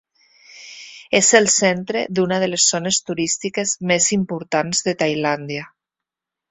[1.19, 5.73] És el centre d'una de les zones turístiques més importants de Tailàndia.